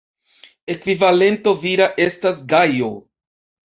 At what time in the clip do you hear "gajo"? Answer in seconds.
2.57-2.95